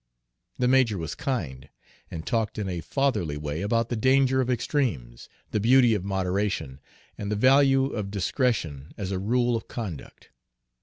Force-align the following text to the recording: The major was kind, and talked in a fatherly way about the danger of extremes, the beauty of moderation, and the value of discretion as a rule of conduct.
The 0.57 0.67
major 0.67 0.97
was 0.97 1.13
kind, 1.13 1.69
and 2.09 2.25
talked 2.25 2.57
in 2.57 2.67
a 2.67 2.81
fatherly 2.81 3.37
way 3.37 3.61
about 3.61 3.89
the 3.89 3.95
danger 3.95 4.41
of 4.41 4.49
extremes, 4.49 5.29
the 5.51 5.59
beauty 5.59 5.93
of 5.93 6.03
moderation, 6.03 6.79
and 7.19 7.31
the 7.31 7.35
value 7.35 7.85
of 7.85 8.09
discretion 8.09 8.93
as 8.97 9.11
a 9.11 9.19
rule 9.19 9.55
of 9.55 9.67
conduct. 9.67 10.31